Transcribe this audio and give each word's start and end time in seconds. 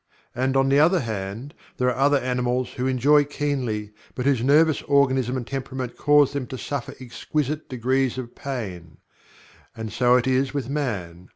And 0.33 0.57
on 0.57 0.69
the 0.69 0.79
other 0.79 1.01
hand, 1.01 1.53
there 1.77 1.87
are 1.87 1.95
other 1.95 2.17
animals 2.17 2.71
who 2.73 2.87
enjoy 2.87 3.23
keenly, 3.23 3.91
but 4.15 4.25
whose 4.25 4.41
nervous 4.43 4.81
organism 4.81 5.37
and 5.37 5.45
temperament 5.45 5.95
cause 5.95 6.33
them 6.33 6.47
to 6.47 6.57
suffer 6.57 6.95
exquisite 6.99 7.69
degrees 7.69 8.17
of 8.17 8.33
pain 8.33 8.97
and 9.77 9.93
so 9.93 10.15
it 10.15 10.25
is 10.25 10.55
with 10.55 10.67
Man. 10.69 11.29